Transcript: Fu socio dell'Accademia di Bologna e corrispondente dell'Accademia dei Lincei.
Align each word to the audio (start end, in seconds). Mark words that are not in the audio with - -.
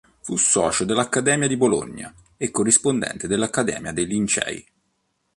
Fu 0.21 0.35
socio 0.35 0.83
dell'Accademia 0.83 1.47
di 1.47 1.55
Bologna 1.57 2.11
e 2.35 2.49
corrispondente 2.49 3.27
dell'Accademia 3.27 3.91
dei 3.91 4.07
Lincei. 4.07 4.67